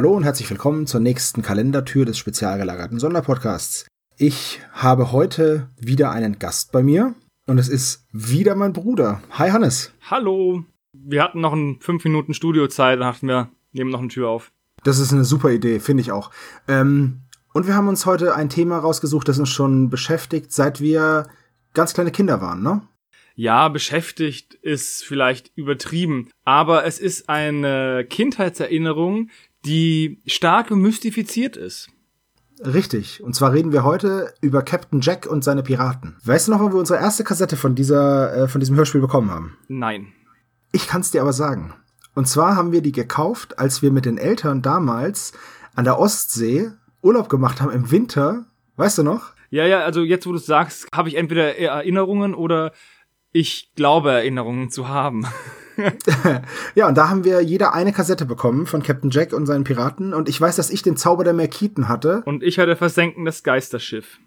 [0.00, 3.86] Hallo und herzlich willkommen zur nächsten Kalendertür des spezial gelagerten Sonderpodcasts.
[4.16, 7.14] Ich habe heute wieder einen Gast bei mir
[7.46, 9.20] und es ist wieder mein Bruder.
[9.32, 9.92] Hi Hannes.
[10.10, 10.64] Hallo.
[10.94, 14.52] Wir hatten noch ein 5 Minuten Studiozeit, dann dachten wir, nehmen noch eine Tür auf.
[14.84, 16.30] Das ist eine super Idee, finde ich auch.
[16.66, 17.20] Ähm,
[17.52, 21.28] und wir haben uns heute ein Thema rausgesucht, das uns schon beschäftigt, seit wir
[21.74, 22.80] ganz kleine Kinder waren, ne?
[23.34, 29.30] Ja, beschäftigt ist vielleicht übertrieben, aber es ist eine Kindheitserinnerung,
[29.64, 31.88] die stark mystifiziert ist.
[32.64, 33.22] Richtig.
[33.22, 36.16] Und zwar reden wir heute über Captain Jack und seine Piraten.
[36.24, 39.30] Weißt du noch, wo wir unsere erste Kassette von dieser, äh, von diesem Hörspiel bekommen
[39.30, 39.56] haben?
[39.68, 40.08] Nein.
[40.72, 41.72] Ich kann's dir aber sagen.
[42.14, 45.32] Und zwar haben wir die gekauft, als wir mit den Eltern damals
[45.74, 46.70] an der Ostsee
[47.02, 48.44] Urlaub gemacht haben im Winter.
[48.76, 49.32] Weißt du noch?
[49.50, 52.72] Ja, ja, also jetzt, wo du es sagst, habe ich entweder Erinnerungen oder
[53.32, 55.26] ich glaube Erinnerungen zu haben.
[56.74, 60.12] ja, und da haben wir jeder eine Kassette bekommen von Captain Jack und seinen Piraten.
[60.12, 62.22] Und ich weiß, dass ich den Zauber der Merkiten hatte.
[62.26, 64.18] Und ich hatte Versenken das Geisterschiff.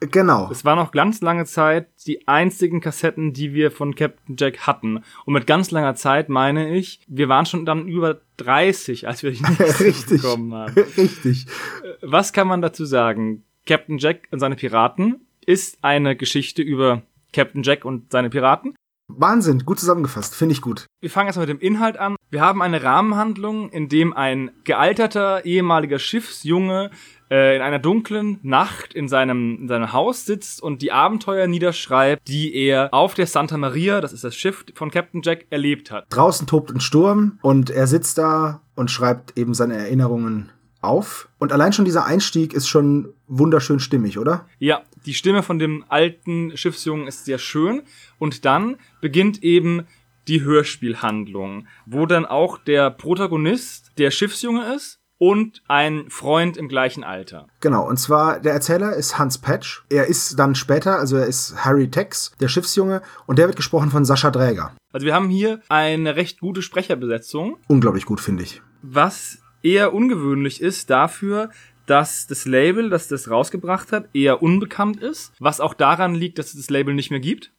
[0.00, 0.48] Genau.
[0.50, 5.02] Es war noch ganz lange Zeit die einzigen Kassetten, die wir von Captain Jack hatten.
[5.24, 9.32] Und mit ganz langer Zeit meine ich, wir waren schon dann über 30, als wir
[9.32, 9.42] die
[9.82, 10.74] nächste bekommen haben.
[10.96, 11.46] Richtig.
[11.82, 13.44] Äh, was kann man dazu sagen?
[13.66, 18.74] Captain Jack und seine Piraten ist eine Geschichte über Captain Jack und seine Piraten.
[19.10, 20.86] Wahnsinn, gut zusammengefasst, finde ich gut.
[21.00, 22.16] Wir fangen erstmal mit dem Inhalt an.
[22.30, 26.90] Wir haben eine Rahmenhandlung, in dem ein gealterter ehemaliger Schiffsjunge
[27.30, 32.28] äh, in einer dunklen Nacht in seinem, in seinem Haus sitzt und die Abenteuer niederschreibt,
[32.28, 36.04] die er auf der Santa Maria, das ist das Schiff von Captain Jack, erlebt hat.
[36.10, 41.28] Draußen tobt ein Sturm und er sitzt da und schreibt eben seine Erinnerungen auf.
[41.38, 44.46] Und allein schon dieser Einstieg ist schon wunderschön stimmig, oder?
[44.58, 47.82] Ja, die Stimme von dem alten Schiffsjungen ist sehr schön.
[48.18, 49.86] Und dann beginnt eben
[50.28, 57.02] die Hörspielhandlung, wo dann auch der Protagonist der Schiffsjunge ist und ein Freund im gleichen
[57.02, 57.48] Alter.
[57.60, 59.84] Genau, und zwar der Erzähler ist Hans Patch.
[59.88, 63.90] Er ist dann später, also er ist Harry Tex, der Schiffsjunge, und der wird gesprochen
[63.90, 64.76] von Sascha Dräger.
[64.92, 67.56] Also wir haben hier eine recht gute Sprecherbesetzung.
[67.66, 68.62] Unglaublich gut, finde ich.
[68.82, 71.50] Was eher ungewöhnlich ist dafür,
[71.86, 76.48] dass das Label, das das rausgebracht hat, eher unbekannt ist, was auch daran liegt, dass
[76.48, 77.52] es das Label nicht mehr gibt.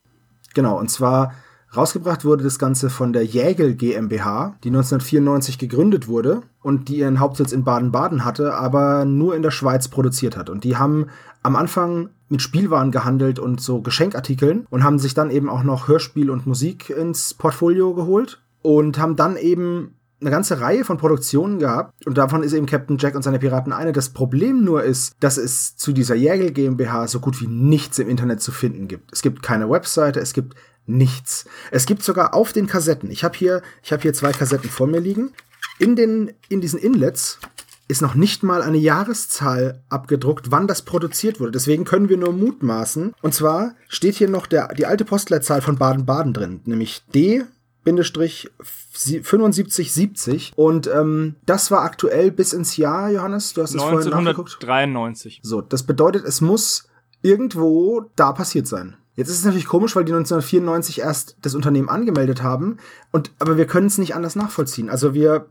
[0.54, 1.34] Genau, und zwar
[1.76, 7.20] rausgebracht wurde das Ganze von der Jägel GmbH, die 1994 gegründet wurde und die ihren
[7.20, 10.50] Hauptsitz in Baden-Baden hatte, aber nur in der Schweiz produziert hat.
[10.50, 11.08] Und die haben
[11.44, 15.88] am Anfang mit Spielwaren gehandelt und so Geschenkartikeln und haben sich dann eben auch noch
[15.88, 21.59] Hörspiel und Musik ins Portfolio geholt und haben dann eben eine ganze Reihe von Produktionen
[21.59, 23.94] gehabt und davon ist eben Captain Jack und seine Piraten eine.
[23.94, 28.09] Das Problem nur ist, dass es zu dieser Jägel GmbH so gut wie nichts im
[28.09, 29.13] Internet zu finden gibt.
[29.13, 31.46] Es gibt keine Webseite, es gibt nichts.
[31.72, 33.12] Es gibt sogar auf den Kassetten.
[33.12, 35.31] Ich habe hier, ich habe hier zwei Kassetten vor mir liegen.
[35.78, 37.40] In den in diesen Inlets
[37.88, 41.51] ist noch nicht mal eine Jahreszahl abgedruckt, wann das produziert wurde.
[41.51, 43.13] Deswegen können wir nur mutmaßen.
[43.22, 47.46] Und zwar steht hier noch der, die alte Postleitzahl von Baden-Baden drin, nämlich D
[47.86, 54.54] 7570 und ähm, das war aktuell bis ins Jahr, Johannes, du hast es vorhin nachgeguckt.
[54.62, 55.42] 1993.
[55.44, 56.88] So, das bedeutet, es muss
[57.22, 58.96] irgendwo da passiert sein.
[59.16, 62.78] Jetzt ist es natürlich komisch, weil die 1994 erst das Unternehmen angemeldet haben
[63.12, 64.90] und aber wir können es nicht anders nachvollziehen.
[64.90, 65.48] Also wir,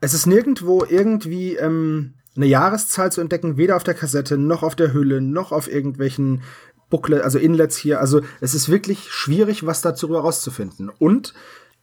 [0.00, 4.74] es ist nirgendwo irgendwie ähm, eine Jahreszahl zu entdecken, weder auf der Kassette noch auf
[4.74, 6.42] der Hülle noch auf irgendwelchen
[6.90, 8.00] Booklet, also Inlets hier.
[8.00, 10.90] Also es ist wirklich schwierig, was dazu herauszufinden.
[10.90, 11.34] Und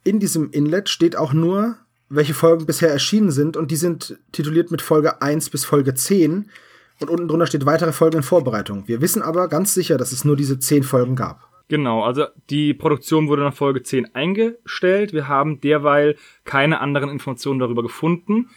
[0.04, 1.78] in diesem Inlet steht auch nur,
[2.10, 6.50] welche Folgen bisher erschienen sind und die sind tituliert mit Folge 1 bis Folge 10
[7.00, 8.88] und unten drunter steht weitere Folgen in Vorbereitung.
[8.88, 11.48] Wir wissen aber ganz sicher, dass es nur diese 10 Folgen gab.
[11.68, 15.14] Genau, also die Produktion wurde nach Folge 10 eingestellt.
[15.14, 18.50] Wir haben derweil keine anderen Informationen darüber gefunden.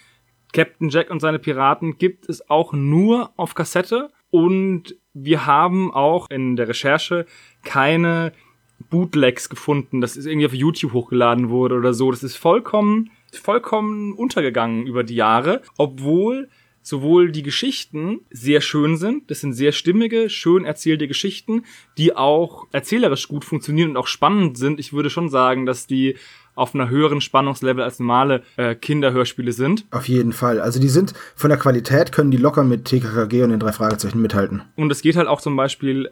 [0.54, 6.30] Captain Jack und seine Piraten gibt es auch nur auf Kassette und wir haben auch
[6.30, 7.26] in der Recherche
[7.64, 8.32] keine
[8.92, 12.10] Bootlegs gefunden, das ist irgendwie auf YouTube hochgeladen wurde oder so.
[12.10, 16.48] Das ist vollkommen, vollkommen untergegangen über die Jahre, obwohl
[16.82, 21.64] sowohl die Geschichten sehr schön sind, das sind sehr stimmige, schön erzählte Geschichten,
[21.96, 24.78] die auch erzählerisch gut funktionieren und auch spannend sind.
[24.78, 26.16] Ich würde schon sagen, dass die
[26.54, 29.86] auf einer höheren Spannungslevel als normale äh, Kinderhörspiele sind.
[29.90, 30.60] Auf jeden Fall.
[30.60, 34.20] Also die sind von der Qualität, können die locker mit TKKG und den drei Fragezeichen
[34.20, 34.62] mithalten.
[34.76, 36.10] Und es geht halt auch zum Beispiel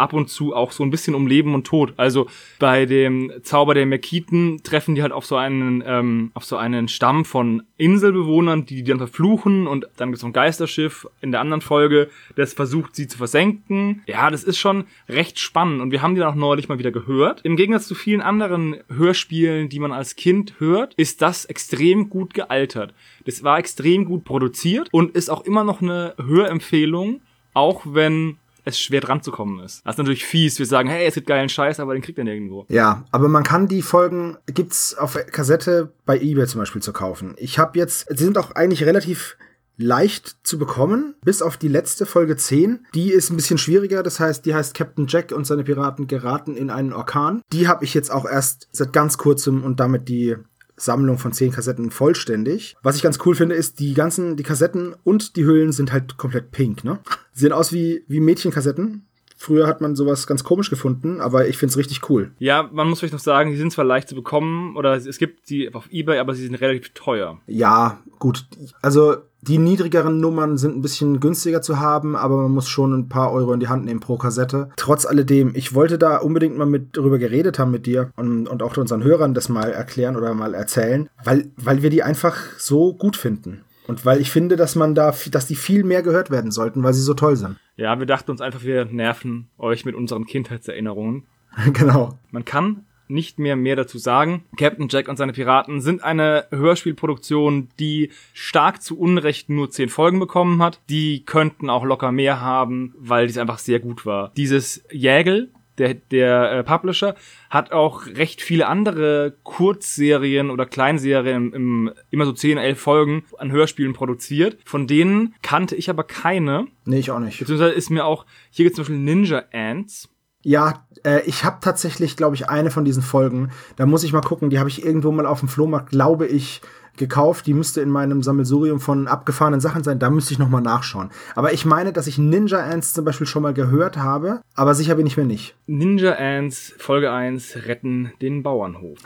[0.00, 1.94] ab und zu auch so ein bisschen um Leben und Tod.
[1.96, 2.26] Also
[2.58, 6.88] bei dem Zauber der Mekiten treffen die halt auf so einen, ähm, auf so einen
[6.88, 11.30] Stamm von Inselbewohnern, die die dann verfluchen und dann gibt es noch ein Geisterschiff in
[11.30, 14.02] der anderen Folge, das versucht sie zu versenken.
[14.06, 16.90] Ja, das ist schon recht spannend und wir haben die dann auch neulich mal wieder
[16.90, 17.40] gehört.
[17.44, 22.34] Im Gegensatz zu vielen anderen Hörspielen, die man als Kind hört, ist das extrem gut
[22.34, 22.94] gealtert.
[23.24, 27.20] Das war extrem gut produziert und ist auch immer noch eine Hörempfehlung,
[27.52, 29.84] auch wenn es schwer dran zu kommen ist.
[29.84, 30.58] Das ist natürlich fies.
[30.58, 32.66] Wir sagen, hey, es gibt geilen Scheiß, aber den kriegt ihr nirgendwo.
[32.68, 37.34] Ja, aber man kann die Folgen, gibt's auf Kassette bei eBay zum Beispiel zu kaufen.
[37.38, 39.36] Ich habe jetzt, sie sind auch eigentlich relativ
[39.80, 42.86] leicht zu bekommen, bis auf die letzte Folge 10.
[42.94, 46.54] Die ist ein bisschen schwieriger, das heißt, die heißt Captain Jack und seine Piraten geraten
[46.54, 47.42] in einen Orkan.
[47.52, 50.36] Die habe ich jetzt auch erst seit ganz kurzem und damit die
[50.80, 52.76] Sammlung von zehn Kassetten vollständig.
[52.82, 56.16] Was ich ganz cool finde, ist, die ganzen, die Kassetten und die Hüllen sind halt
[56.16, 57.00] komplett pink, ne?
[57.32, 59.06] Sie sehen aus wie, wie Mädchenkassetten.
[59.42, 62.32] Früher hat man sowas ganz komisch gefunden, aber ich find's richtig cool.
[62.38, 65.48] Ja, man muss vielleicht noch sagen, die sind zwar leicht zu bekommen oder es gibt
[65.48, 67.40] die auf Ebay, aber sie sind relativ teuer.
[67.46, 68.44] Ja, gut.
[68.82, 73.08] Also die niedrigeren Nummern sind ein bisschen günstiger zu haben, aber man muss schon ein
[73.08, 74.68] paar Euro in die Hand nehmen pro Kassette.
[74.76, 78.62] Trotz alledem, ich wollte da unbedingt mal mit drüber geredet haben mit dir und, und
[78.62, 82.92] auch unseren Hörern das mal erklären oder mal erzählen, weil, weil wir die einfach so
[82.92, 83.62] gut finden.
[83.90, 86.94] Und weil ich finde, dass man da, dass die viel mehr gehört werden sollten, weil
[86.94, 87.56] sie so toll sind.
[87.74, 91.24] Ja, wir dachten uns einfach, wir nerven euch mit unseren Kindheitserinnerungen.
[91.72, 92.16] genau.
[92.30, 94.44] Man kann nicht mehr mehr dazu sagen.
[94.56, 100.20] Captain Jack und seine Piraten sind eine Hörspielproduktion, die stark zu Unrecht nur zehn Folgen
[100.20, 100.80] bekommen hat.
[100.88, 104.30] Die könnten auch locker mehr haben, weil dies einfach sehr gut war.
[104.36, 107.14] Dieses Jägel, der, der äh, Publisher,
[107.48, 113.24] hat auch recht viele andere Kurzserien oder Kleinserien im, im immer so 10, 11 Folgen
[113.38, 114.58] an Hörspielen produziert.
[114.64, 116.66] Von denen kannte ich aber keine.
[116.84, 117.38] Nee, ich auch nicht.
[117.38, 120.08] Beziehungsweise ist mir auch, hier gibt es zum Beispiel Ninja Ants.
[120.42, 123.50] Ja, äh, ich habe tatsächlich, glaube ich, eine von diesen Folgen.
[123.76, 124.50] Da muss ich mal gucken.
[124.50, 126.62] Die habe ich irgendwo mal auf dem Flohmarkt, glaube ich,
[126.96, 127.46] gekauft.
[127.46, 129.98] Die müsste in meinem Sammelsurium von abgefahrenen Sachen sein.
[129.98, 131.10] Da müsste ich noch mal nachschauen.
[131.34, 134.94] Aber ich meine, dass ich Ninja Ants zum Beispiel schon mal gehört habe, aber sicher
[134.94, 135.56] bin ich mir nicht.
[135.66, 138.98] Ninja Ants Folge 1 retten den Bauernhof.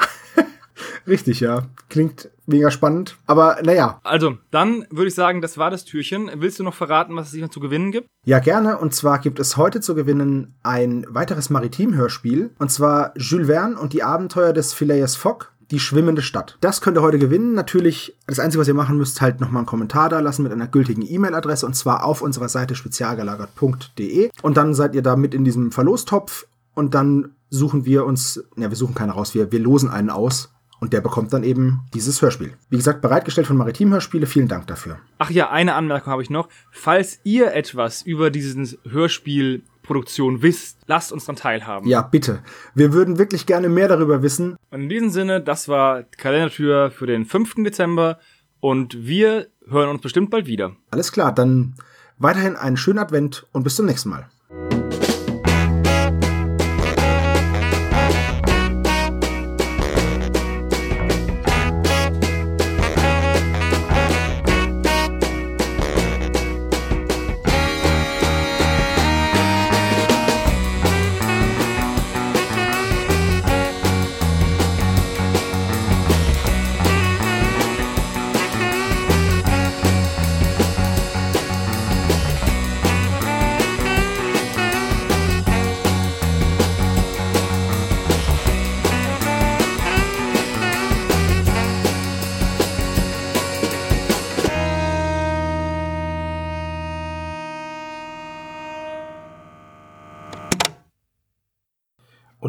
[1.07, 1.65] Richtig, ja.
[1.89, 3.17] Klingt mega spannend.
[3.27, 4.01] Aber naja.
[4.05, 6.31] Also, dann würde ich sagen, das war das Türchen.
[6.37, 8.09] Willst du noch verraten, was es sich noch zu gewinnen gibt?
[8.25, 8.79] Ja, gerne.
[8.79, 12.51] Und zwar gibt es heute zu gewinnen ein weiteres Maritim-Hörspiel.
[12.59, 15.51] Und zwar Jules Verne und die Abenteuer des Phileas Fogg.
[15.71, 16.59] Die schwimmende Stadt.
[16.61, 17.55] Das könnt ihr heute gewinnen.
[17.55, 20.67] Natürlich, das Einzige, was ihr machen müsst, halt nochmal einen Kommentar da lassen mit einer
[20.69, 24.31] gültigen E-Mail-Adresse und zwar auf unserer Seite spezialgelagert.de.
[24.43, 28.69] Und dann seid ihr da mit in diesem Verlostopf und dann suchen wir uns, ja,
[28.69, 32.21] wir suchen keinen raus, wir, wir losen einen aus und der bekommt dann eben dieses
[32.21, 32.55] Hörspiel.
[32.69, 34.27] Wie gesagt, bereitgestellt von Maritim Hörspiele.
[34.27, 34.99] Vielen Dank dafür.
[35.19, 36.49] Ach ja, eine Anmerkung habe ich noch.
[36.73, 41.89] Falls ihr etwas über diesen Hörspielproduktion wisst, lasst uns dann teilhaben.
[41.89, 42.43] Ja, bitte.
[42.75, 44.57] Wir würden wirklich gerne mehr darüber wissen.
[44.71, 47.55] Und in diesem Sinne, das war Kalendertür für den 5.
[47.65, 48.19] Dezember
[48.61, 50.77] und wir hören uns bestimmt bald wieder.
[50.91, 51.75] Alles klar, dann
[52.19, 54.29] weiterhin einen schönen Advent und bis zum nächsten Mal.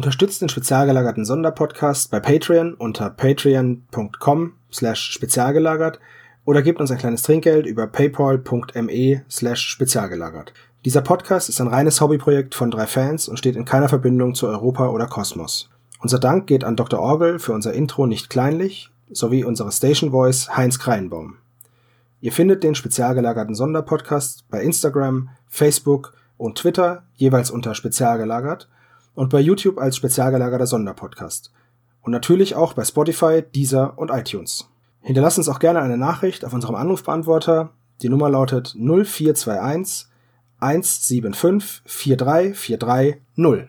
[0.06, 5.98] Unterstützt den spezial gelagerten Sonderpodcast bei Patreon unter patreon.com slash spezialgelagert
[6.44, 10.52] oder gebt uns ein kleines Trinkgeld über paypal.me slash spezialgelagert.
[10.84, 14.46] Dieser Podcast ist ein reines Hobbyprojekt von drei Fans und steht in keiner Verbindung zu
[14.46, 15.70] Europa oder Kosmos.
[16.00, 17.00] Unser Dank geht an Dr.
[17.00, 21.38] Orgel für unser Intro nicht kleinlich sowie unsere Station Voice Heinz Kreinbaum.
[22.20, 28.68] Ihr findet den spezial gelagerten Sonderpodcast bei Instagram, Facebook und Twitter jeweils unter spezial gelagert
[29.16, 31.50] und bei YouTube als spezial gelagerter Sonderpodcast.
[32.02, 34.68] Und natürlich auch bei Spotify, Deezer und iTunes.
[35.00, 37.70] Hinterlasst uns auch gerne eine Nachricht auf unserem Anrufbeantworter.
[38.02, 40.06] Die Nummer lautet 0421
[40.60, 43.68] 175 4343 0.